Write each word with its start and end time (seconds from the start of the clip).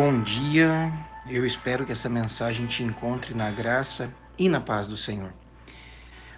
Bom 0.00 0.22
dia, 0.22 0.92
eu 1.26 1.44
espero 1.44 1.84
que 1.84 1.90
essa 1.90 2.08
mensagem 2.08 2.68
te 2.68 2.84
encontre 2.84 3.34
na 3.34 3.50
graça 3.50 4.14
e 4.38 4.48
na 4.48 4.60
paz 4.60 4.86
do 4.86 4.96
Senhor. 4.96 5.32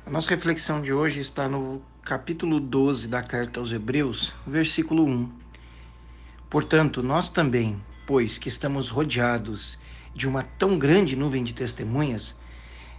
A 0.07 0.09
nossa 0.09 0.31
reflexão 0.31 0.81
de 0.81 0.95
hoje 0.95 1.21
está 1.21 1.47
no 1.47 1.83
capítulo 2.03 2.59
12 2.59 3.07
da 3.07 3.23
carta 3.23 3.61
aos 3.61 3.71
Hebreus, 3.71 4.33
versículo 4.47 5.05
1. 5.05 5.31
Portanto, 6.49 7.03
nós 7.03 7.29
também, 7.29 7.79
pois 8.07 8.39
que 8.39 8.49
estamos 8.49 8.89
rodeados 8.89 9.79
de 10.15 10.27
uma 10.27 10.43
tão 10.43 10.79
grande 10.79 11.15
nuvem 11.15 11.45
de 11.45 11.53
testemunhas, 11.53 12.35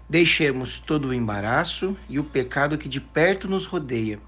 deixemos 0.07 0.78
todo 0.78 1.07
o 1.07 1.14
embaraço 1.14 1.97
e 2.07 2.19
o 2.19 2.23
pecado 2.23 2.78
que 2.78 2.87
de 2.87 3.01
perto 3.01 3.47
nos 3.47 3.65
rodeia 3.65 4.19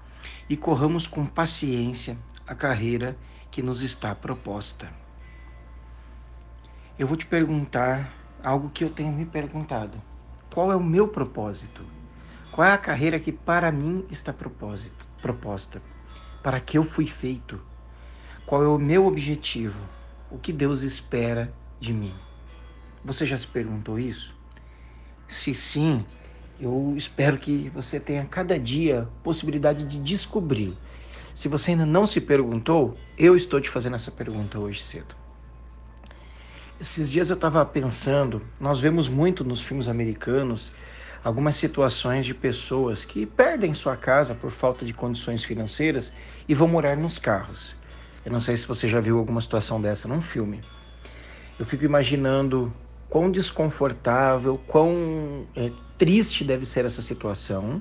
e 0.50 0.56
corramos 0.56 1.06
com 1.06 1.24
paciência 1.24 2.18
a 2.44 2.56
carreira 2.56 3.16
que 3.52 3.62
nos 3.62 3.84
está 3.84 4.16
proposta. 4.16 5.03
Eu 6.96 7.08
vou 7.08 7.16
te 7.16 7.26
perguntar 7.26 8.14
algo 8.40 8.70
que 8.70 8.84
eu 8.84 8.88
tenho 8.88 9.10
me 9.10 9.26
perguntado. 9.26 10.00
Qual 10.52 10.70
é 10.70 10.76
o 10.76 10.82
meu 10.82 11.08
propósito? 11.08 11.82
Qual 12.52 12.64
é 12.64 12.70
a 12.70 12.78
carreira 12.78 13.18
que 13.18 13.32
para 13.32 13.72
mim 13.72 14.04
está 14.12 14.32
propósito, 14.32 15.04
proposta? 15.20 15.82
Para 16.40 16.60
que 16.60 16.78
eu 16.78 16.84
fui 16.84 17.08
feito? 17.08 17.60
Qual 18.46 18.62
é 18.62 18.68
o 18.68 18.78
meu 18.78 19.06
objetivo? 19.06 19.80
O 20.30 20.38
que 20.38 20.52
Deus 20.52 20.82
espera 20.82 21.52
de 21.80 21.92
mim? 21.92 22.14
Você 23.04 23.26
já 23.26 23.36
se 23.36 23.46
perguntou 23.48 23.98
isso? 23.98 24.32
Se 25.26 25.52
sim, 25.52 26.06
eu 26.60 26.94
espero 26.96 27.38
que 27.38 27.70
você 27.70 27.98
tenha 27.98 28.24
cada 28.24 28.56
dia 28.56 29.08
possibilidade 29.24 29.84
de 29.84 29.98
descobrir. 29.98 30.78
Se 31.34 31.48
você 31.48 31.72
ainda 31.72 31.84
não 31.84 32.06
se 32.06 32.20
perguntou, 32.20 32.96
eu 33.18 33.34
estou 33.34 33.60
te 33.60 33.68
fazendo 33.68 33.96
essa 33.96 34.12
pergunta 34.12 34.60
hoje 34.60 34.80
cedo. 34.80 35.23
Esses 36.80 37.08
dias 37.08 37.30
eu 37.30 37.34
estava 37.34 37.64
pensando, 37.64 38.42
nós 38.58 38.80
vemos 38.80 39.08
muito 39.08 39.44
nos 39.44 39.60
filmes 39.60 39.86
americanos 39.86 40.72
algumas 41.22 41.54
situações 41.54 42.26
de 42.26 42.34
pessoas 42.34 43.04
que 43.04 43.24
perdem 43.24 43.72
sua 43.72 43.96
casa 43.96 44.34
por 44.34 44.50
falta 44.50 44.84
de 44.84 44.92
condições 44.92 45.44
financeiras 45.44 46.12
e 46.48 46.54
vão 46.54 46.66
morar 46.66 46.96
nos 46.96 47.16
carros. 47.16 47.76
Eu 48.26 48.32
não 48.32 48.40
sei 48.40 48.56
se 48.56 48.66
você 48.66 48.88
já 48.88 48.98
viu 48.98 49.18
alguma 49.18 49.40
situação 49.40 49.80
dessa 49.80 50.08
num 50.08 50.20
filme. 50.20 50.62
Eu 51.60 51.64
fico 51.64 51.84
imaginando 51.84 52.74
quão 53.08 53.30
desconfortável, 53.30 54.60
quão 54.66 55.46
é, 55.54 55.70
triste 55.96 56.42
deve 56.42 56.66
ser 56.66 56.84
essa 56.84 57.00
situação, 57.00 57.80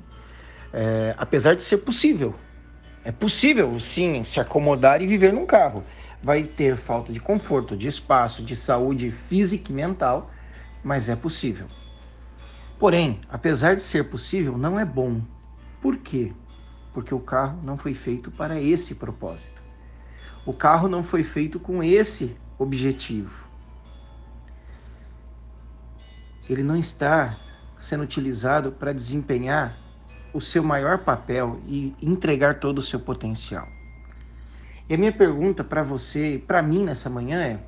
é, 0.71 1.16
apesar 1.17 1.55
de 1.55 1.64
ser 1.64 1.77
possível. 1.77 2.36
É 3.03 3.11
possível, 3.11 3.77
sim, 3.80 4.23
se 4.23 4.39
acomodar 4.39 5.02
e 5.02 5.08
viver 5.08 5.33
num 5.33 5.47
carro 5.47 5.83
vai 6.23 6.43
ter 6.43 6.77
falta 6.77 7.11
de 7.11 7.19
conforto, 7.19 7.75
de 7.75 7.89
espaço, 7.89 8.41
de 8.41 8.55
saúde 8.55 9.11
física 9.11 9.71
e 9.71 9.75
mental, 9.75 10.31
mas 10.81 11.09
é 11.09 11.15
possível. 11.17 11.67
Porém, 12.80 13.19
apesar 13.30 13.75
de 13.75 13.81
ser 13.81 14.09
possível, 14.09 14.57
não 14.57 14.80
é 14.80 14.85
bom. 14.85 15.21
Por 15.81 15.97
quê? 15.97 16.31
Porque 16.93 17.13
o 17.13 17.19
carro 17.19 17.59
não 17.61 17.77
foi 17.77 17.93
feito 17.93 18.31
para 18.31 18.59
esse 18.59 18.95
propósito. 18.95 19.61
O 20.45 20.53
carro 20.53 20.88
não 20.88 21.03
foi 21.03 21.23
feito 21.23 21.59
com 21.59 21.83
esse 21.83 22.35
objetivo. 22.58 23.43
Ele 26.49 26.63
não 26.63 26.77
está 26.77 27.37
sendo 27.77 28.03
utilizado 28.03 28.71
para 28.71 28.93
desempenhar 28.93 29.77
o 30.33 30.39
seu 30.39 30.63
maior 30.63 30.99
papel 30.99 31.59
e 31.67 31.93
entregar 32.02 32.59
todo 32.59 32.80
o 32.80 32.83
seu 32.83 32.99
potencial. 32.99 33.67
E 34.89 34.94
a 34.94 34.98
minha 34.98 35.11
pergunta 35.11 35.64
para 35.64 35.82
você 35.82 36.42
para 36.45 36.61
mim 36.61 36.83
nessa 36.83 37.10
manhã 37.10 37.42
é: 37.42 37.60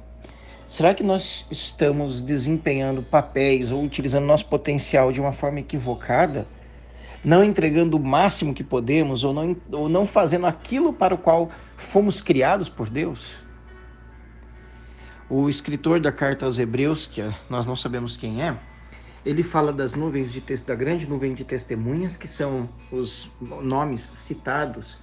será 0.68 0.94
que 0.94 1.04
nós 1.04 1.46
estamos 1.50 2.22
desempenhando 2.22 3.02
papéis 3.02 3.72
ou 3.72 3.84
utilizando 3.84 4.26
nosso 4.26 4.48
potencial 4.48 5.12
de 5.12 5.22
uma 5.22 5.32
forma 5.32 5.60
equivocada? 5.60 6.46
Não 7.24 7.44
entregando 7.44 7.98
o 7.98 8.00
máximo 8.00 8.54
que 8.54 8.64
podemos 8.64 9.24
ou 9.24 9.34
não, 9.34 9.58
ou 9.72 9.90
não 9.90 10.06
fazendo 10.06 10.46
aquilo 10.46 10.94
para 10.94 11.16
o 11.16 11.18
qual 11.18 11.50
fomos 11.76 12.22
criados 12.22 12.70
por 12.70 12.88
Deus? 12.90 13.34
O 15.28 15.50
escritor 15.50 16.00
da 16.00 16.12
carta 16.12 16.46
aos 16.46 16.60
Hebreus, 16.60 17.08
que 17.08 17.24
nós 17.50 17.66
não 17.66 17.76
sabemos 17.76 18.16
quem 18.16 18.44
é, 18.44 18.56
ele 19.26 19.42
fala 19.42 19.74
das 19.74 19.96
nuvens 19.96 20.32
de 20.32 20.40
da 20.64 20.76
grande 20.76 21.08
nuvem 21.08 21.34
de 21.34 21.44
testemunhas, 21.44 22.16
que 22.16 22.28
são 22.28 22.70
os 22.92 23.32
nomes 23.42 24.02
citados 24.14 25.00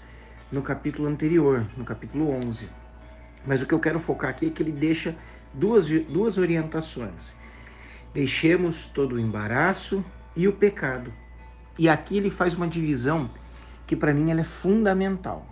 no 0.53 0.61
capítulo 0.61 1.09
anterior, 1.09 1.67
no 1.77 1.85
capítulo 1.85 2.31
11. 2.31 2.69
Mas 3.47 3.63
o 3.63 3.67
que 3.67 3.73
eu 3.73 3.81
quero 3.81 3.99
focar 3.99 4.31
aqui 4.31 4.47
é 4.47 4.51
que 4.51 4.63
ele 4.63 4.71
deixa 4.71 5.17
duas, 5.55 5.89
duas 5.89 6.37
orientações. 6.37 7.35
Deixemos 8.13 8.87
todo 8.89 9.15
o 9.15 9.19
embaraço 9.19 10.05
e 10.37 10.47
o 10.47 10.53
pecado. 10.53 11.13
E 11.79 11.89
aqui 11.89 12.19
ele 12.19 12.31
faz 12.31 12.55
uma 12.55 12.69
divisão 12.69 13.31
que 13.87 13.97
para 13.97 14.13
mim 14.13 14.31
ela 14.31 14.43
é 14.43 14.45
fundamental. 14.45 15.47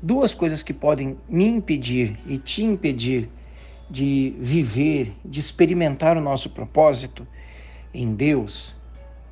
Duas 0.00 0.32
coisas 0.32 0.62
que 0.62 0.72
podem 0.72 1.18
me 1.28 1.46
impedir 1.46 2.18
e 2.24 2.38
te 2.38 2.62
impedir 2.62 3.28
de 3.90 4.34
viver, 4.38 5.14
de 5.24 5.40
experimentar 5.40 6.16
o 6.16 6.20
nosso 6.20 6.48
propósito 6.48 7.26
em 7.92 8.14
Deus 8.14 8.74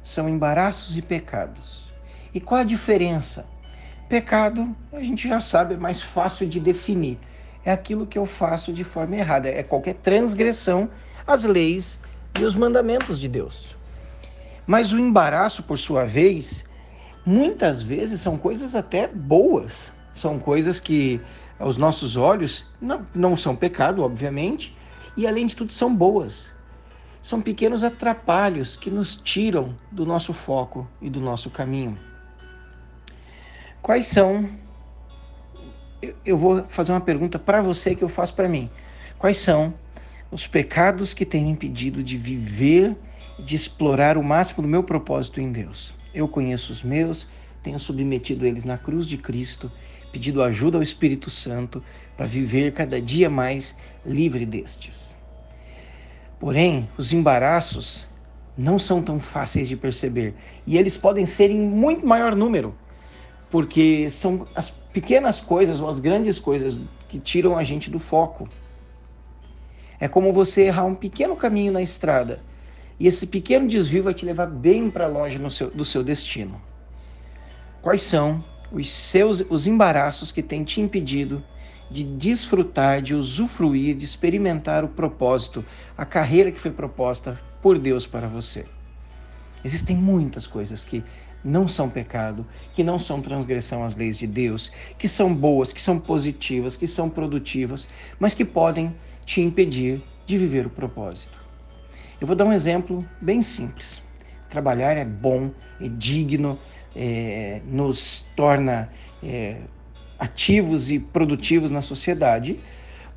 são 0.02 0.28
embaraços 0.28 0.96
e 0.96 1.02
pecados. 1.02 1.87
E 2.34 2.40
qual 2.40 2.60
a 2.60 2.64
diferença? 2.64 3.46
Pecado, 4.08 4.74
a 4.92 5.00
gente 5.00 5.28
já 5.28 5.40
sabe, 5.40 5.74
é 5.74 5.76
mais 5.76 6.02
fácil 6.02 6.48
de 6.48 6.58
definir. 6.58 7.18
É 7.64 7.70
aquilo 7.70 8.06
que 8.06 8.18
eu 8.18 8.26
faço 8.26 8.72
de 8.72 8.84
forma 8.84 9.16
errada, 9.16 9.48
é 9.48 9.62
qualquer 9.62 9.94
transgressão 9.94 10.88
às 11.26 11.44
leis 11.44 12.00
e 12.38 12.44
os 12.44 12.56
mandamentos 12.56 13.18
de 13.18 13.28
Deus. 13.28 13.76
Mas 14.66 14.92
o 14.92 14.98
embaraço, 14.98 15.62
por 15.62 15.78
sua 15.78 16.04
vez, 16.04 16.64
muitas 17.24 17.82
vezes 17.82 18.20
são 18.20 18.36
coisas 18.38 18.74
até 18.74 19.06
boas, 19.06 19.92
são 20.12 20.38
coisas 20.38 20.80
que 20.80 21.20
aos 21.58 21.76
nossos 21.76 22.16
olhos 22.16 22.64
não, 22.80 23.06
não 23.14 23.36
são 23.36 23.56
pecado, 23.56 24.02
obviamente, 24.02 24.74
e 25.16 25.26
além 25.26 25.46
de 25.46 25.56
tudo 25.56 25.72
são 25.72 25.94
boas. 25.94 26.52
São 27.20 27.42
pequenos 27.42 27.82
atrapalhos 27.82 28.76
que 28.76 28.90
nos 28.90 29.16
tiram 29.16 29.74
do 29.90 30.06
nosso 30.06 30.32
foco 30.32 30.88
e 31.02 31.10
do 31.10 31.20
nosso 31.20 31.50
caminho. 31.50 31.98
Quais 33.88 34.04
são? 34.04 34.46
Eu 36.22 36.36
vou 36.36 36.62
fazer 36.68 36.92
uma 36.92 37.00
pergunta 37.00 37.38
para 37.38 37.62
você 37.62 37.94
que 37.94 38.04
eu 38.04 38.08
faço 38.10 38.34
para 38.34 38.46
mim. 38.46 38.68
Quais 39.18 39.38
são 39.38 39.72
os 40.30 40.46
pecados 40.46 41.14
que 41.14 41.24
têm 41.24 41.44
me 41.44 41.52
impedido 41.52 42.02
de 42.02 42.18
viver, 42.18 42.94
de 43.38 43.56
explorar 43.56 44.18
o 44.18 44.22
máximo 44.22 44.60
do 44.60 44.68
meu 44.68 44.82
propósito 44.82 45.40
em 45.40 45.50
Deus? 45.50 45.94
Eu 46.12 46.28
conheço 46.28 46.70
os 46.70 46.82
meus, 46.82 47.26
tenho 47.62 47.80
submetido 47.80 48.44
eles 48.44 48.62
na 48.62 48.76
cruz 48.76 49.06
de 49.06 49.16
Cristo, 49.16 49.72
pedido 50.12 50.42
ajuda 50.42 50.76
ao 50.76 50.82
Espírito 50.82 51.30
Santo 51.30 51.82
para 52.14 52.26
viver 52.26 52.74
cada 52.74 53.00
dia 53.00 53.30
mais 53.30 53.74
livre 54.04 54.44
destes. 54.44 55.16
Porém, 56.38 56.90
os 56.98 57.10
embaraços 57.10 58.06
não 58.54 58.78
são 58.78 59.00
tão 59.00 59.18
fáceis 59.18 59.66
de 59.66 59.78
perceber 59.78 60.34
e 60.66 60.76
eles 60.76 60.94
podem 60.94 61.24
ser 61.24 61.50
em 61.50 61.58
muito 61.58 62.06
maior 62.06 62.36
número 62.36 62.76
porque 63.50 64.10
são 64.10 64.46
as 64.54 64.70
pequenas 64.70 65.40
coisas 65.40 65.80
ou 65.80 65.88
as 65.88 65.98
grandes 65.98 66.38
coisas 66.38 66.78
que 67.08 67.18
tiram 67.18 67.56
a 67.56 67.62
gente 67.62 67.90
do 67.90 67.98
foco. 67.98 68.48
É 69.98 70.06
como 70.06 70.32
você 70.32 70.62
errar 70.62 70.84
um 70.84 70.94
pequeno 70.94 71.34
caminho 71.34 71.72
na 71.72 71.82
estrada 71.82 72.40
e 73.00 73.06
esse 73.06 73.26
pequeno 73.26 73.68
desvio 73.68 74.02
vai 74.02 74.14
te 74.14 74.26
levar 74.26 74.46
bem 74.46 74.90
para 74.90 75.06
longe 75.06 75.38
seu, 75.50 75.70
do 75.70 75.84
seu 75.84 76.02
destino. 76.02 76.60
Quais 77.80 78.02
são 78.02 78.44
os 78.72 78.90
seus 78.90 79.40
os 79.48 79.66
embaraços 79.66 80.30
que 80.30 80.42
têm 80.42 80.64
te 80.64 80.80
impedido 80.80 81.42
de 81.90 82.04
desfrutar, 82.04 83.00
de 83.00 83.14
usufruir, 83.14 83.96
de 83.96 84.04
experimentar 84.04 84.84
o 84.84 84.88
propósito, 84.88 85.64
a 85.96 86.04
carreira 86.04 86.52
que 86.52 86.60
foi 86.60 86.70
proposta 86.70 87.40
por 87.62 87.78
Deus 87.78 88.06
para 88.06 88.28
você? 88.28 88.66
Existem 89.64 89.96
muitas 89.96 90.46
coisas 90.46 90.84
que 90.84 91.02
não 91.44 91.68
são 91.68 91.88
pecado, 91.88 92.46
que 92.74 92.82
não 92.82 92.98
são 92.98 93.20
transgressão 93.20 93.84
às 93.84 93.94
leis 93.94 94.18
de 94.18 94.26
Deus, 94.26 94.70
que 94.98 95.08
são 95.08 95.34
boas, 95.34 95.72
que 95.72 95.80
são 95.80 95.98
positivas, 95.98 96.76
que 96.76 96.86
são 96.86 97.08
produtivas, 97.08 97.86
mas 98.18 98.34
que 98.34 98.44
podem 98.44 98.94
te 99.24 99.40
impedir 99.40 100.02
de 100.26 100.38
viver 100.38 100.66
o 100.66 100.70
propósito. 100.70 101.38
Eu 102.20 102.26
vou 102.26 102.34
dar 102.34 102.44
um 102.44 102.52
exemplo 102.52 103.06
bem 103.20 103.42
simples. 103.42 104.02
Trabalhar 104.50 104.96
é 104.96 105.04
bom, 105.04 105.50
é 105.80 105.88
digno, 105.88 106.58
é, 106.96 107.60
nos 107.66 108.26
torna 108.34 108.90
é, 109.22 109.58
ativos 110.18 110.90
e 110.90 110.98
produtivos 110.98 111.70
na 111.70 111.80
sociedade, 111.80 112.58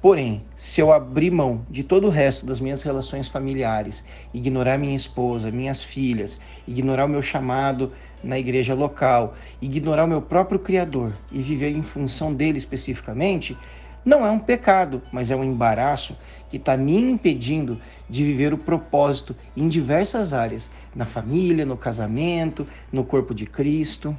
Porém, 0.01 0.44
se 0.57 0.81
eu 0.81 0.92
abrir 0.92 1.30
mão 1.30 1.63
de 1.69 1.83
todo 1.83 2.07
o 2.07 2.09
resto 2.09 2.44
das 2.44 2.59
minhas 2.59 2.81
relações 2.81 3.27
familiares, 3.30 4.03
ignorar 4.33 4.80
minha 4.80 4.95
esposa, 4.95 5.51
minhas 5.51 5.83
filhas, 5.83 6.39
ignorar 6.68 7.06
o 7.06 7.09
meu 7.09 7.21
chamado 7.21 7.92
na 8.24 8.39
igreja 8.39 8.74
local, 8.74 9.36
ignorar 9.62 10.06
o 10.06 10.07
meu 10.07 10.21
próprio 10.21 10.57
Criador 10.57 11.13
e 11.31 11.44
viver 11.44 11.69
em 11.69 11.83
função 11.83 12.33
dele 12.33 12.57
especificamente, 12.57 13.56
Não 14.03 14.25
é 14.25 14.31
um 14.31 14.39
pecado, 14.39 15.00
mas 15.12 15.30
é 15.30 15.36
um 15.36 15.44
embaraço 15.44 16.18
que 16.50 16.57
está 16.57 16.75
me 16.75 16.98
impedindo 16.98 17.80
de 18.09 18.24
viver 18.24 18.51
o 18.51 18.57
propósito 18.57 19.36
em 19.56 19.69
diversas 19.69 20.33
áreas, 20.33 20.69
na 20.95 21.06
família, 21.06 21.65
no 21.65 21.77
casamento, 21.77 22.68
no 22.92 23.03
corpo 23.03 23.33
de 23.36 23.45
Cristo. 23.45 24.18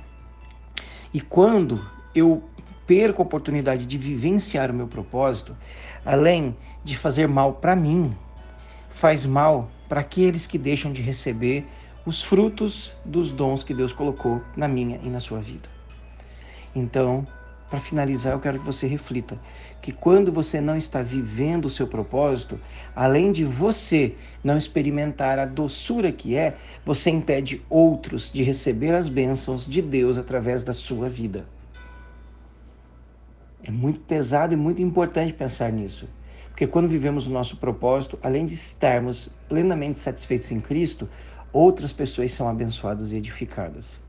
E 1.12 1.20
quando 1.20 1.84
eu 2.14 2.44
perco 2.86 3.22
a 3.22 3.24
oportunidade 3.24 3.86
de 3.86 3.98
vivenciar 3.98 4.70
o 4.70 4.74
meu 4.74 4.86
propósito, 4.86 5.56
além 6.04 6.56
de 6.84 6.96
fazer 6.96 7.28
mal 7.28 7.54
para 7.54 7.76
mim, 7.76 8.16
faz 8.90 9.24
mal 9.24 9.70
para 9.88 10.00
aqueles 10.00 10.46
que 10.46 10.58
deixam 10.58 10.92
de 10.92 11.02
receber 11.02 11.66
os 12.04 12.22
frutos 12.22 12.92
dos 13.04 13.30
dons 13.30 13.62
que 13.62 13.74
Deus 13.74 13.92
colocou 13.92 14.42
na 14.56 14.66
minha 14.66 14.98
e 15.02 15.08
na 15.08 15.20
sua 15.20 15.40
vida. 15.40 15.68
Então, 16.74 17.26
para 17.70 17.80
finalizar, 17.80 18.34
eu 18.34 18.40
quero 18.40 18.58
que 18.58 18.66
você 18.66 18.86
reflita 18.86 19.38
que 19.80 19.92
quando 19.92 20.30
você 20.30 20.60
não 20.60 20.76
está 20.76 21.00
vivendo 21.00 21.64
o 21.64 21.70
seu 21.70 21.86
propósito, 21.86 22.60
além 22.94 23.32
de 23.32 23.44
você 23.44 24.14
não 24.44 24.58
experimentar 24.58 25.38
a 25.38 25.46
doçura 25.46 26.12
que 26.12 26.36
é, 26.36 26.56
você 26.84 27.10
impede 27.10 27.62
outros 27.70 28.30
de 28.30 28.42
receber 28.42 28.94
as 28.94 29.08
bênçãos 29.08 29.64
de 29.66 29.80
Deus 29.80 30.18
através 30.18 30.62
da 30.62 30.74
sua 30.74 31.08
vida. 31.08 31.46
É 33.64 33.70
muito 33.70 34.00
pesado 34.00 34.52
e 34.52 34.56
muito 34.56 34.82
importante 34.82 35.32
pensar 35.32 35.70
nisso. 35.70 36.08
Porque 36.48 36.66
quando 36.66 36.88
vivemos 36.88 37.26
o 37.26 37.30
nosso 37.30 37.56
propósito, 37.56 38.18
além 38.22 38.44
de 38.44 38.54
estarmos 38.54 39.34
plenamente 39.48 39.98
satisfeitos 40.00 40.50
em 40.50 40.60
Cristo, 40.60 41.08
outras 41.52 41.92
pessoas 41.92 42.34
são 42.34 42.48
abençoadas 42.48 43.12
e 43.12 43.16
edificadas. 43.16 44.02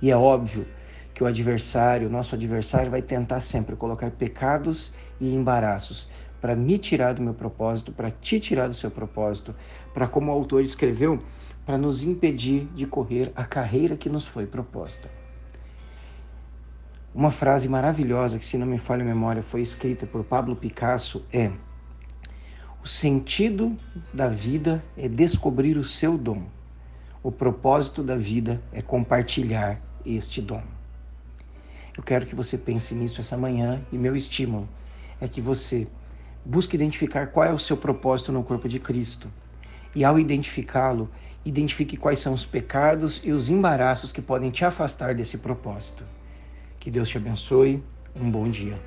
E 0.00 0.10
é 0.10 0.16
óbvio 0.16 0.66
que 1.14 1.22
o 1.22 1.26
adversário, 1.26 2.08
o 2.08 2.10
nosso 2.10 2.34
adversário, 2.34 2.90
vai 2.90 3.02
tentar 3.02 3.40
sempre 3.40 3.76
colocar 3.76 4.10
pecados 4.10 4.92
e 5.20 5.34
embaraços 5.34 6.08
para 6.40 6.56
me 6.56 6.78
tirar 6.78 7.14
do 7.14 7.22
meu 7.22 7.34
propósito, 7.34 7.92
para 7.92 8.10
te 8.10 8.40
tirar 8.40 8.68
do 8.68 8.74
seu 8.74 8.90
propósito, 8.90 9.54
para, 9.94 10.08
como 10.08 10.30
o 10.30 10.34
autor 10.34 10.62
escreveu, 10.62 11.18
para 11.64 11.78
nos 11.78 12.02
impedir 12.02 12.66
de 12.74 12.86
correr 12.86 13.32
a 13.36 13.44
carreira 13.44 13.96
que 13.96 14.08
nos 14.08 14.26
foi 14.26 14.46
proposta. 14.46 15.08
Uma 17.14 17.30
frase 17.30 17.68
maravilhosa 17.68 18.40
que, 18.40 18.44
se 18.44 18.58
não 18.58 18.66
me 18.66 18.76
falha 18.76 19.02
a 19.02 19.06
memória, 19.06 19.40
foi 19.40 19.60
escrita 19.62 20.04
por 20.04 20.24
Pablo 20.24 20.56
Picasso 20.56 21.24
é: 21.32 21.48
O 22.82 22.88
sentido 22.88 23.78
da 24.12 24.28
vida 24.28 24.84
é 24.96 25.08
descobrir 25.08 25.76
o 25.76 25.84
seu 25.84 26.18
dom. 26.18 26.42
O 27.22 27.30
propósito 27.30 28.02
da 28.02 28.16
vida 28.16 28.60
é 28.72 28.82
compartilhar 28.82 29.80
este 30.04 30.42
dom. 30.42 30.60
Eu 31.96 32.02
quero 32.02 32.26
que 32.26 32.34
você 32.34 32.58
pense 32.58 32.92
nisso 32.96 33.20
essa 33.20 33.36
manhã 33.36 33.80
e 33.92 33.96
meu 33.96 34.16
estímulo 34.16 34.68
é 35.20 35.28
que 35.28 35.40
você 35.40 35.86
busque 36.44 36.74
identificar 36.74 37.28
qual 37.28 37.46
é 37.46 37.52
o 37.52 37.60
seu 37.60 37.76
propósito 37.76 38.32
no 38.32 38.42
corpo 38.42 38.68
de 38.68 38.80
Cristo. 38.80 39.30
E 39.94 40.04
ao 40.04 40.18
identificá-lo, 40.18 41.08
identifique 41.44 41.96
quais 41.96 42.18
são 42.18 42.34
os 42.34 42.44
pecados 42.44 43.22
e 43.22 43.30
os 43.30 43.48
embaraços 43.48 44.10
que 44.10 44.20
podem 44.20 44.50
te 44.50 44.64
afastar 44.64 45.14
desse 45.14 45.38
propósito. 45.38 46.02
Que 46.84 46.90
Deus 46.90 47.08
te 47.08 47.16
abençoe. 47.16 47.82
Um 48.14 48.30
bom 48.30 48.46
dia. 48.50 48.78